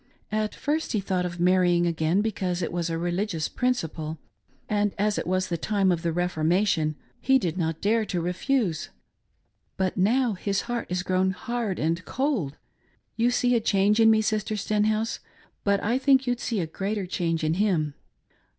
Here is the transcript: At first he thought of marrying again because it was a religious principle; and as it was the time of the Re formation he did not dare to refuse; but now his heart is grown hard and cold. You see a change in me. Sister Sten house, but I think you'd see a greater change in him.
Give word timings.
At 0.31 0.55
first 0.55 0.93
he 0.93 0.99
thought 0.99 1.27
of 1.27 1.39
marrying 1.39 1.85
again 1.85 2.21
because 2.23 2.63
it 2.63 2.71
was 2.73 2.89
a 2.89 2.97
religious 2.97 3.47
principle; 3.47 4.17
and 4.67 4.95
as 4.97 5.19
it 5.19 5.27
was 5.27 5.47
the 5.49 5.59
time 5.59 5.91
of 5.91 6.01
the 6.01 6.11
Re 6.11 6.27
formation 6.27 6.95
he 7.19 7.37
did 7.37 7.55
not 7.55 7.81
dare 7.81 8.03
to 8.07 8.19
refuse; 8.19 8.89
but 9.77 9.97
now 9.97 10.33
his 10.33 10.61
heart 10.61 10.87
is 10.89 11.03
grown 11.03 11.29
hard 11.29 11.77
and 11.77 12.03
cold. 12.03 12.57
You 13.15 13.29
see 13.29 13.53
a 13.53 13.59
change 13.61 13.99
in 13.99 14.09
me. 14.09 14.23
Sister 14.23 14.57
Sten 14.57 14.85
house, 14.85 15.19
but 15.63 15.79
I 15.83 15.99
think 15.99 16.25
you'd 16.25 16.39
see 16.39 16.61
a 16.61 16.65
greater 16.65 17.05
change 17.05 17.43
in 17.43 17.53
him. 17.53 17.93